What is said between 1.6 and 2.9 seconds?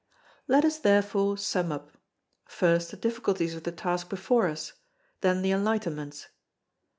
up: first